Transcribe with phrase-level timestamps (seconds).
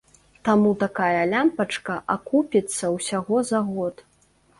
[0.47, 4.03] Таму такая лямпачка акупіцца ўсяго за год.